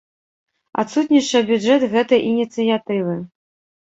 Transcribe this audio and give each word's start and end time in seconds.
Адсутнічае 0.83 1.41
бюджэт 1.49 1.81
гэтай 1.93 2.21
ініцыятывы. 2.31 3.15